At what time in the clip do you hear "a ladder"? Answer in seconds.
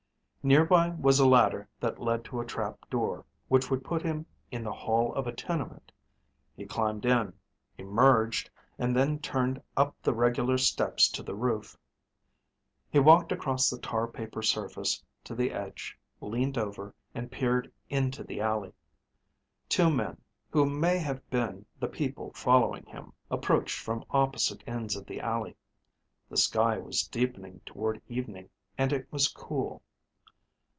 1.19-1.69